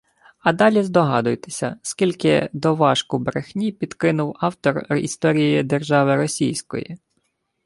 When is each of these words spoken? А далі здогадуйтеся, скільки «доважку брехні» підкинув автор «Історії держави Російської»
А 0.39 0.53
далі 0.53 0.83
здогадуйтеся, 0.83 1.79
скільки 1.81 2.49
«доважку 2.53 3.19
брехні» 3.19 3.71
підкинув 3.71 4.35
автор 4.39 4.95
«Історії 4.97 5.63
держави 5.63 6.15
Російської» 6.15 6.97